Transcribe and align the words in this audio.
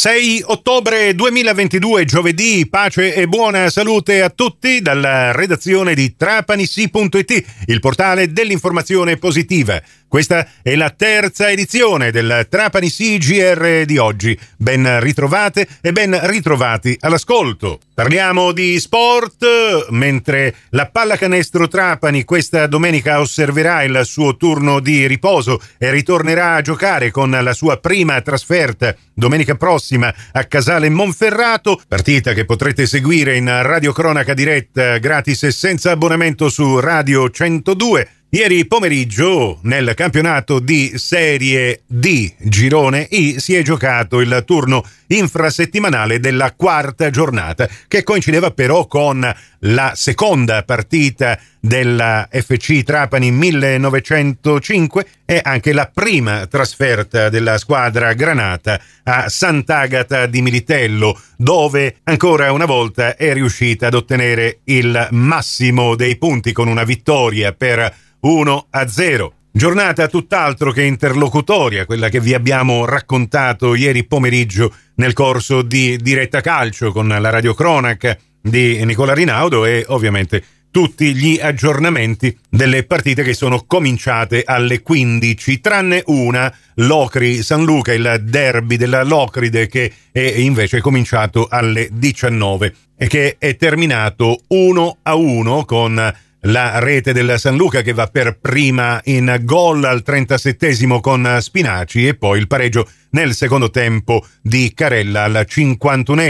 6 0.00 0.44
ottobre 0.46 1.14
2022, 1.14 2.06
giovedì, 2.06 2.66
pace 2.70 3.12
e 3.12 3.28
buona 3.28 3.68
salute 3.68 4.22
a 4.22 4.30
tutti 4.30 4.80
dalla 4.80 5.32
redazione 5.32 5.92
di 5.92 6.16
trapanissi.it, 6.16 7.44
il 7.66 7.80
portale 7.80 8.32
dell'informazione 8.32 9.18
positiva. 9.18 9.78
Questa 10.10 10.44
è 10.60 10.74
la 10.74 10.90
terza 10.90 11.50
edizione 11.50 12.10
del 12.10 12.48
Trapani 12.50 12.90
CGR 12.90 13.84
di 13.84 13.96
oggi. 13.96 14.36
Ben 14.56 14.98
ritrovate 14.98 15.68
e 15.80 15.92
ben 15.92 16.18
ritrovati 16.26 16.96
all'ascolto. 16.98 17.78
Parliamo 17.94 18.50
di 18.50 18.80
sport, 18.80 19.46
mentre 19.90 20.56
la 20.70 20.86
pallacanestro 20.86 21.68
Trapani 21.68 22.24
questa 22.24 22.66
domenica 22.66 23.20
osserverà 23.20 23.84
il 23.84 24.00
suo 24.02 24.36
turno 24.36 24.80
di 24.80 25.06
riposo 25.06 25.62
e 25.78 25.92
ritornerà 25.92 26.54
a 26.54 26.60
giocare 26.60 27.12
con 27.12 27.30
la 27.30 27.52
sua 27.52 27.76
prima 27.76 28.20
trasferta 28.20 28.92
domenica 29.14 29.54
prossima 29.54 30.12
a 30.32 30.42
Casale 30.42 30.88
Monferrato, 30.88 31.80
partita 31.86 32.32
che 32.32 32.44
potrete 32.44 32.84
seguire 32.86 33.36
in 33.36 33.46
radiocronaca 33.46 34.34
diretta 34.34 34.98
gratis 34.98 35.44
e 35.44 35.52
senza 35.52 35.92
abbonamento 35.92 36.48
su 36.48 36.80
Radio 36.80 37.30
102 37.30 38.08
Ieri 38.32 38.64
pomeriggio 38.64 39.58
nel 39.62 39.92
campionato 39.96 40.60
di 40.60 40.92
Serie 40.94 41.80
D 41.84 42.32
Girone 42.38 43.08
I 43.10 43.40
si 43.40 43.56
è 43.56 43.62
giocato 43.62 44.20
il 44.20 44.44
turno 44.46 44.84
infrasettimanale 45.08 46.20
della 46.20 46.52
quarta 46.52 47.10
giornata 47.10 47.68
che 47.88 48.04
coincideva 48.04 48.52
però 48.52 48.86
con 48.86 49.28
la 49.58 49.92
seconda 49.96 50.62
partita 50.62 51.40
della 51.60 52.26
FC 52.30 52.82
Trapani 52.82 53.30
1905 53.30 55.06
e 55.26 55.40
anche 55.42 55.72
la 55.72 55.90
prima 55.92 56.46
trasferta 56.46 57.28
della 57.28 57.58
squadra 57.58 58.14
granata 58.14 58.80
a 59.04 59.28
Sant'Agata 59.28 60.26
di 60.26 60.40
Militello 60.40 61.20
dove 61.36 61.96
ancora 62.04 62.50
una 62.52 62.64
volta 62.64 63.14
è 63.16 63.32
riuscita 63.34 63.88
ad 63.88 63.94
ottenere 63.94 64.60
il 64.64 65.08
massimo 65.10 65.94
dei 65.94 66.16
punti 66.16 66.52
con 66.52 66.66
una 66.66 66.84
vittoria 66.84 67.52
per 67.52 67.94
1 68.20 68.66
a 68.70 68.88
0. 68.88 69.34
Giornata 69.52 70.06
tutt'altro 70.06 70.70
che 70.70 70.84
interlocutoria, 70.84 71.84
quella 71.84 72.08
che 72.08 72.20
vi 72.20 72.34
abbiamo 72.34 72.84
raccontato 72.84 73.74
ieri 73.74 74.04
pomeriggio 74.04 74.72
nel 74.94 75.12
corso 75.12 75.62
di 75.62 75.96
Diretta 75.96 76.40
Calcio 76.40 76.92
con 76.92 77.08
la 77.08 77.30
radiocronaca 77.30 78.16
di 78.40 78.82
Nicola 78.84 79.12
Rinaudo 79.12 79.64
e 79.64 79.84
ovviamente 79.88 80.42
tutti 80.70 81.14
gli 81.14 81.38
aggiornamenti 81.40 82.36
delle 82.48 82.84
partite 82.84 83.22
che 83.22 83.34
sono 83.34 83.64
cominciate 83.66 84.42
alle 84.44 84.82
15, 84.82 85.60
tranne 85.60 86.02
una, 86.06 86.52
Locri 86.74 87.42
San 87.42 87.64
Luca, 87.64 87.92
il 87.92 88.22
derby 88.24 88.76
della 88.76 89.02
Locride 89.02 89.66
che 89.66 89.92
è 90.12 90.20
invece 90.20 90.80
cominciato 90.80 91.46
alle 91.50 91.88
19 91.92 92.74
e 92.96 93.06
che 93.06 93.36
è 93.38 93.56
terminato 93.56 94.42
1 94.48 94.98
a 95.02 95.14
1 95.14 95.64
con 95.64 96.14
la 96.42 96.78
rete 96.78 97.12
del 97.12 97.34
San 97.38 97.56
Luca 97.56 97.82
che 97.82 97.92
va 97.92 98.06
per 98.06 98.38
prima 98.38 99.00
in 99.04 99.40
gol 99.42 99.84
al 99.84 100.02
37 100.02 100.98
con 101.00 101.38
Spinaci 101.40 102.06
e 102.06 102.14
poi 102.14 102.38
il 102.38 102.46
pareggio 102.46 102.88
nel 103.10 103.34
secondo 103.34 103.70
tempo 103.70 104.24
di 104.40 104.72
Carella 104.74 105.24
al 105.24 105.44
51 105.46 106.22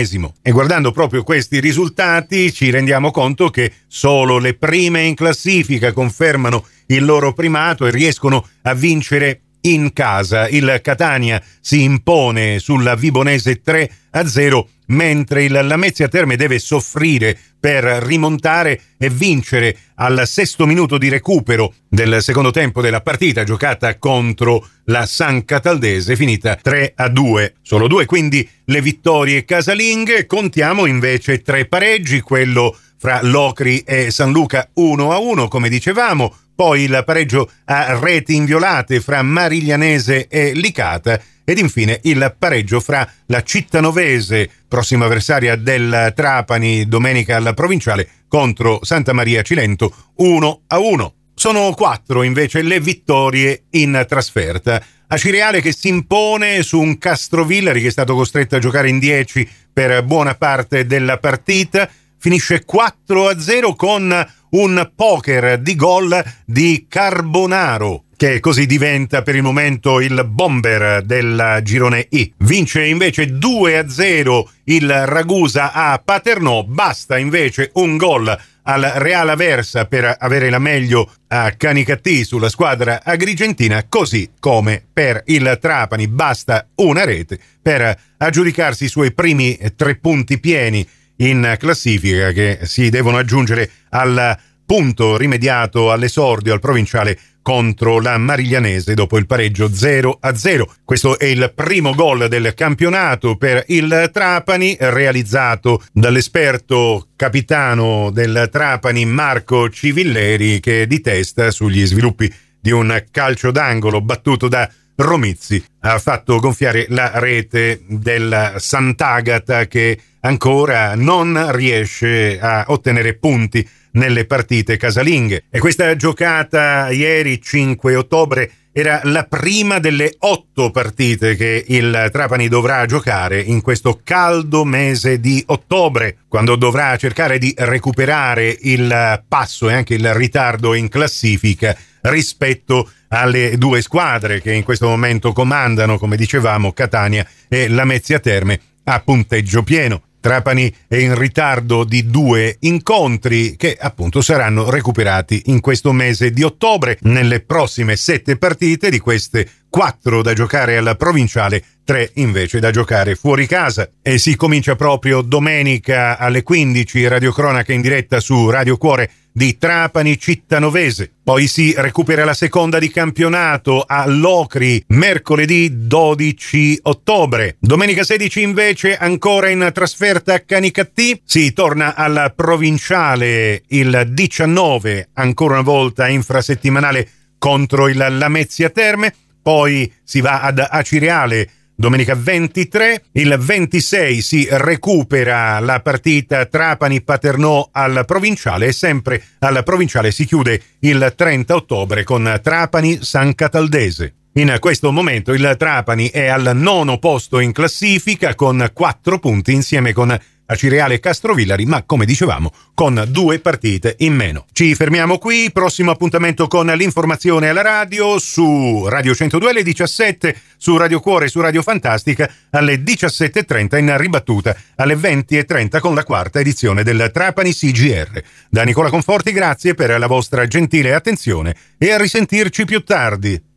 E 0.43 0.51
guardando 0.51 0.93
proprio 0.93 1.23
questi 1.23 1.61
risultati 1.61 2.53
ci 2.53 2.71
rendiamo 2.71 3.11
conto 3.11 3.51
che 3.51 3.73
solo 3.87 4.39
le 4.39 4.55
prime 4.55 5.03
in 5.03 5.15
classifica 5.15 5.93
confermano 5.93 6.65
il 6.87 7.05
loro 7.05 7.33
primato 7.33 7.87
e 7.87 7.91
riescono 7.91 8.47
a 8.63 8.75
vincere 8.75 9.43
in 9.63 9.93
casa. 9.93 10.49
Il 10.49 10.81
Catania 10.83 11.43
si 11.61 11.83
impone 11.83 12.59
sulla 12.59 12.95
Vibonese 12.95 13.61
3 13.61 13.91
a 14.13 14.27
0 14.27 14.69
mentre 14.91 15.45
il 15.45 15.53
Lamezia 15.53 16.09
Terme 16.09 16.37
deve 16.37 16.59
soffrire 16.59 17.37
per 17.59 17.85
rimontare 17.85 18.81
e 18.97 19.11
vincere 19.11 19.77
al 19.97 20.23
sesto 20.27 20.67
minuto 20.67 20.97
di 20.97 21.09
recupero 21.09 21.75
del 21.89 22.23
secondo 22.23 22.51
tempo 22.51 22.81
della 22.81 23.03
partita 23.03 23.45
giocata 23.45 23.99
contro 23.99 24.67
la 24.85 25.05
San 25.05 25.45
Cataldese 25.45 26.17
finita 26.17 26.57
3 26.57 26.95
a 26.97 27.09
2. 27.09 27.55
Solo 27.61 27.87
due 27.87 28.07
quindi 28.07 28.49
le 28.65 28.81
vittorie 28.81 29.45
casalinghe, 29.45 30.27
contiamo 30.27 30.87
invece 30.87 31.43
tre 31.43 31.67
pareggi, 31.67 32.21
quello 32.21 32.77
fra 32.97 33.21
Locri 33.23 33.79
e 33.81 34.11
San 34.11 34.33
Luca 34.33 34.69
1 34.75 35.13
a 35.13 35.19
1 35.19 35.49
come 35.49 35.69
dicevamo, 35.69 36.35
poi 36.55 36.83
il 36.83 37.03
pareggio 37.07 37.51
a 37.67 37.99
reti 37.99 38.35
inviolate 38.35 39.01
fra 39.01 39.23
Mariglianese 39.23 40.29
e 40.29 40.53
Licata 40.53 41.21
ed 41.51 41.59
infine 41.59 41.99
il 42.05 42.33
pareggio 42.39 42.79
fra 42.79 43.09
la 43.27 43.43
Cittanovese, 43.43 44.49
prossima 44.69 45.07
avversaria 45.07 45.57
del 45.57 46.13
Trapani, 46.15 46.87
domenica 46.87 47.35
alla 47.35 47.55
provinciale, 47.55 48.09
contro 48.29 48.79
Santa 48.83 49.13
Maria 49.13 49.43
Cilento 49.43 49.93
1 50.19 50.63
a 50.69 50.79
1. 50.79 51.15
Sono 51.35 51.73
quattro 51.73 52.23
invece 52.23 52.63
le 52.63 52.79
vittorie 52.79 53.65
in 53.71 54.05
trasferta. 54.07 54.81
A 55.09 55.17
Cireale 55.17 55.61
che 55.61 55.73
si 55.73 55.89
impone 55.89 56.63
su 56.63 56.79
un 56.79 56.99
Castrovillari 56.99 57.81
che 57.81 57.89
è 57.89 57.91
stato 57.91 58.15
costretto 58.15 58.55
a 58.55 58.61
giocare 58.61 58.89
in 58.89 59.01
10 59.01 59.49
per 59.73 60.05
buona 60.05 60.37
parte 60.37 60.87
della 60.87 61.19
partita, 61.19 61.91
finisce 62.17 62.65
4 62.65 63.27
a 63.27 63.41
0 63.41 63.75
con 63.75 64.29
un 64.51 64.93
poker 64.95 65.59
di 65.59 65.75
gol 65.75 66.25
di 66.45 66.87
Carbonaro 66.89 68.05
che 68.21 68.39
così 68.39 68.67
diventa 68.67 69.23
per 69.23 69.35
il 69.35 69.43
momento 69.43 69.99
il 69.99 70.27
bomber 70.29 71.03
del 71.03 71.61
girone 71.63 72.07
I. 72.11 72.31
Vince 72.41 72.85
invece 72.85 73.25
2-0 73.25 74.43
il 74.65 75.07
Ragusa 75.07 75.73
a 75.73 75.99
Paternò, 76.05 76.63
basta 76.65 77.17
invece 77.17 77.71
un 77.77 77.97
gol 77.97 78.39
al 78.65 78.83
Real 78.97 79.27
Aversa 79.27 79.87
per 79.87 80.17
avere 80.19 80.51
la 80.51 80.59
meglio 80.59 81.11
a 81.29 81.53
Canicattì 81.53 82.23
sulla 82.23 82.51
squadra 82.51 83.01
agrigentina, 83.03 83.87
così 83.89 84.33
come 84.39 84.85
per 84.93 85.23
il 85.25 85.57
Trapani 85.59 86.07
basta 86.07 86.69
una 86.75 87.05
rete 87.05 87.39
per 87.63 87.99
aggiudicarsi 88.19 88.85
i 88.85 88.89
suoi 88.89 89.15
primi 89.15 89.59
tre 89.75 89.95
punti 89.95 90.39
pieni 90.39 90.87
in 91.17 91.57
classifica 91.59 92.33
che 92.33 92.59
si 92.65 92.91
devono 92.91 93.17
aggiungere 93.17 93.71
al 93.89 94.39
punto 94.71 95.17
rimediato 95.17 95.91
all'esordio 95.91 96.53
al 96.53 96.61
provinciale 96.61 97.19
contro 97.43 98.01
la 98.01 98.17
Mariglianese 98.19 98.95
dopo 98.95 99.19
il 99.19 99.27
pareggio 99.27 99.69
0 99.69 100.19
a 100.21 100.37
0. 100.37 100.75
Questo 100.85 101.19
è 101.19 101.25
il 101.25 101.51
primo 101.53 101.93
gol 101.93 102.29
del 102.29 102.55
campionato 102.55 103.35
per 103.35 103.65
il 103.67 104.11
Trapani, 104.13 104.77
realizzato 104.79 105.83
dall'esperto 105.93 107.09
capitano 107.17 108.11
del 108.13 108.49
Trapani 108.49 109.05
Marco 109.07 109.69
Civilleri, 109.71 110.61
che 110.61 110.87
di 110.87 111.01
testa 111.01 111.51
sugli 111.51 111.85
sviluppi 111.85 112.33
di 112.61 112.71
un 112.71 113.07
calcio 113.11 113.51
d'angolo 113.51 114.01
battuto 114.01 114.47
da 114.47 114.71
Romizzi 114.95 115.65
ha 115.81 115.99
fatto 115.99 116.39
gonfiare 116.39 116.87
la 116.91 117.11
rete 117.15 117.81
del 117.89 118.55
Sant'Agata 118.59 119.67
che 119.67 119.99
ancora 120.21 120.95
non 120.95 121.49
riesce 121.57 122.39
a 122.39 122.67
ottenere 122.69 123.15
punti 123.15 123.69
nelle 123.93 124.27
partite 124.27 124.77
casalinghe. 124.77 125.45
E 125.51 125.59
questa 125.59 125.95
giocata 125.97 126.91
ieri 126.91 127.41
5 127.41 127.95
ottobre 127.95 128.53
era 128.73 129.01
la 129.05 129.25
prima 129.25 129.81
delle 129.81 130.15
otto 130.21 130.71
partite 130.71 131.35
che 131.35 131.65
il 131.67 132.09
Trapani 132.13 132.47
dovrà 132.47 132.87
giocare 132.87 133.41
in 133.41 133.61
questo 133.63 134.01
caldo 134.05 134.65
mese 134.65 135.19
di 135.19 135.43
ottobre, 135.47 136.19
quando 136.29 136.55
dovrà 136.55 136.97
cercare 136.97 137.39
di 137.39 137.53
recuperare 137.57 138.57
il 138.61 139.25
passo 139.27 139.69
e 139.69 139.75
anche 139.75 139.95
il 139.95 140.15
ritardo 140.15 140.75
in 140.75 140.89
classifica 140.89 141.77
rispetto 142.03 142.89
alle 143.09 143.59
due 143.59 143.83
squadre 143.83 144.41
che 144.41 144.53
in 144.53 144.63
questo 144.63 144.87
momento 144.87 145.33
comandano, 145.33 145.99
come 145.99 146.17
dicevamo, 146.17 146.73
Catania 146.73 147.27
e 147.49 147.69
Lamezia 147.69 148.21
Terme 148.21 148.61
a 148.85 149.01
punteggio 149.01 149.63
pieno. 149.65 150.03
Trapani 150.21 150.73
è 150.87 150.97
in 150.97 151.19
ritardo 151.19 151.85
di 151.85 152.07
due 152.07 152.57
incontri 152.61 153.57
che 153.57 153.77
appunto 153.81 154.21
saranno 154.21 154.69
recuperati 154.69 155.45
in 155.47 155.61
questo 155.61 155.93
mese 155.93 156.31
di 156.31 156.43
ottobre. 156.43 156.99
Nelle 157.03 157.41
prossime 157.41 157.97
sette 157.97 158.37
partite 158.37 158.91
di 158.91 158.99
queste 158.99 159.49
quattro 159.71 160.21
da 160.21 160.35
giocare 160.35 160.77
alla 160.77 160.97
provinciale, 160.97 161.65
tre 161.85 162.11
invece 162.15 162.61
da 162.61 162.71
giocare 162.71 163.15
fuori 163.15 163.47
casa. 163.47 163.89
E 164.03 164.19
si 164.19 164.37
comincia 164.37 164.77
proprio 164.77 165.23
domenica 165.23 166.19
alle 166.19 166.43
15 166.43 167.09
radiocronaca 167.09 167.73
in 167.73 167.81
diretta 167.81 168.21
su 168.21 168.51
Radio 168.51 168.77
Cuore 168.77 169.11
di 169.33 169.57
Trapani 169.57 170.19
Cittanovese. 170.19 171.11
Poi 171.23 171.47
si 171.47 171.73
recupera 171.77 172.25
la 172.25 172.35
seconda 172.35 172.79
di 172.79 172.91
campionato 172.91 173.85
a 173.87 174.07
Locri 174.07 174.83
mercoledì 174.89 175.87
12 175.87 176.81
ottobre. 176.83 177.57
Domenica 177.61 178.03
16 178.03 178.43
invece 178.43 178.97
ancora 178.97 179.49
in 179.49 179.71
trasferta 179.73 180.35
a 180.35 180.41
Canicattì. 180.41 181.21
Si 181.25 181.53
torna 181.53 181.95
alla 181.95 182.31
provinciale 182.31 183.63
il 183.69 184.09
19, 184.11 185.11
ancora 185.15 185.55
una 185.55 185.63
volta 185.63 186.09
infrasettimanale 186.09 187.09
contro 187.39 187.89
il 187.89 187.97
Lamezia 187.97 188.71
Terme. 188.71 189.15
Poi 189.43 189.93
si 190.05 190.21
va 190.21 190.43
ad 190.43 190.65
Acireale 190.69 191.49
domenica 191.81 192.15
23. 192.15 193.05
Il 193.13 193.37
26 193.39 194.21
si 194.21 194.47
recupera 194.51 195.59
la 195.61 195.81
partita 195.81 196.45
Trapani-Paternò 196.45 197.71
al 197.73 198.05
provinciale 198.07 198.67
e 198.67 198.73
sempre 198.73 199.23
al 199.39 199.63
provinciale 199.65 200.11
si 200.11 200.27
chiude 200.27 200.61
il 200.81 201.15
30 201.17 201.55
ottobre 201.55 202.05
con 202.05 202.39
Trapani-San 202.43 203.35
Cataldese. 203.35 204.15
In 204.35 204.55
questo 204.61 204.93
momento 204.93 205.33
il 205.33 205.57
Trapani 205.59 206.09
è 206.09 206.27
al 206.27 206.53
nono 206.55 206.99
posto 206.99 207.41
in 207.41 207.51
classifica 207.51 208.35
con 208.35 208.71
4 208.73 209.19
punti 209.19 209.53
insieme 209.53 209.93
con 209.93 210.17
a 210.51 210.57
Cireale 210.57 210.95
e 210.95 211.01
Castrovillari, 211.01 211.65
ma 211.65 211.85
come 211.85 212.05
dicevamo 212.05 212.53
con 212.75 213.05
due 213.09 213.39
partite 213.39 213.95
in 213.99 214.15
meno. 214.15 214.47
Ci 214.53 214.75
fermiamo 214.75 215.19
qui, 215.19 215.51
prossimo 215.53 215.93
appuntamento 215.93 216.49
con 216.49 216.67
l'informazione 216.67 217.49
alla 217.49 217.63
radio 217.63 218.19
su 218.19 218.87
Radio 218.89 219.15
102 219.15 219.51
alle 219.51 219.63
17, 219.63 220.37
su 220.57 220.77
Radio 220.77 221.01
Cuore 221.01 221.27
e 221.27 221.29
su 221.29 221.41
Radio 221.41 221.63
Fantastica 221.63 222.31
alle 222.51 222.83
17.30 222.83 223.79
in 223.79 223.97
ribattuta 223.97 224.57
alle 224.77 224.95
20.30 224.95 225.79
con 225.79 225.95
la 225.95 226.05
quarta 226.05 226.41
edizione 226.41 226.83
del 226.83 227.11
Trapani 227.13 227.55
CGR. 227.55 228.23
Da 228.49 228.65
Nicola 228.65 228.91
Conforti 228.91 229.33
grazie 229.33 229.75
per 229.75 229.97
la 229.99 230.07
vostra 230.09 230.47
gentile 230.47 230.95
attenzione 230.95 231.55
e 231.79 231.93
a 231.93 231.97
risentirci 231.97 232.65
più 232.65 232.83
tardi. 232.83 233.50